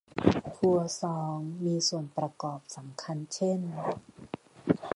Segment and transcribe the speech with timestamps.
[0.55, 3.59] ครัวซองมีส่วนประกอบสำคัญเช่น